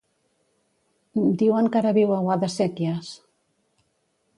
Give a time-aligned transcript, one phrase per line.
[1.43, 3.17] Diuen que ara viu a Guadasséquies.